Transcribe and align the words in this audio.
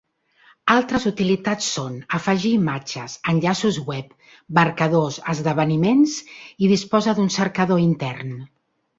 Altres 0.75 1.03
utilitats 1.07 1.65
són: 1.73 1.97
afegir 2.17 2.53
imatges, 2.59 3.17
enllaços 3.33 3.77
web, 3.89 4.15
marcadors, 4.59 5.19
esdeveniments 5.33 6.15
i 6.29 6.71
disposa 6.73 7.15
d'un 7.21 7.29
cercador 7.37 7.83
intern. 7.85 8.33